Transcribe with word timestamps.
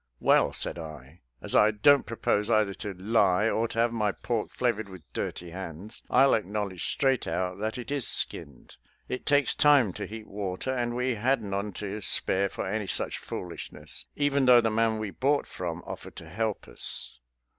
"Well," 0.19 0.51
said 0.51 0.79
I," 0.79 1.21
as 1.43 1.55
I 1.55 1.69
don't 1.69 2.07
propose 2.07 2.49
either 2.49 2.73
to 2.73 2.95
lie 2.95 3.47
or 3.47 3.67
to 3.67 3.77
have 3.77 3.93
my 3.93 4.11
pork 4.11 4.49
flavored 4.49 4.89
with 4.89 5.03
dirty 5.13 5.51
hands, 5.51 6.01
I'll 6.09 6.33
acknowledge 6.33 6.85
straight 6.85 7.27
out 7.27 7.59
that 7.59 7.77
it 7.77 7.91
is 7.91 8.07
skinned. 8.07 8.77
It 9.07 9.27
takes 9.27 9.53
time 9.53 9.93
to 9.93 10.07
heat 10.07 10.25
water, 10.25 10.73
and 10.73 10.95
we 10.95 11.13
had 11.13 11.39
none 11.43 11.71
to 11.73 12.01
spare 12.01 12.49
for 12.49 12.65
any 12.67 12.87
such 12.87 13.19
foolishness, 13.19 14.07
even 14.15 14.45
though 14.47 14.59
the 14.59 14.71
man 14.71 14.97
we 14.97 15.11
bought 15.11 15.45
from 15.45 15.83
offered 15.85 16.15
to 16.15 16.27
help 16.29 16.67
us." 16.67 17.19